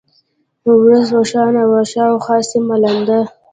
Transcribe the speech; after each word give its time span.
ورځ 0.83 1.05
روښانه 1.15 1.63
وه، 1.69 1.81
شاوخوا 1.91 2.37
سیمه 2.51 2.75
لنده. 2.83 3.19